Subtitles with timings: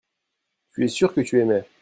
[0.73, 1.63] tu es sûr que tu aimais.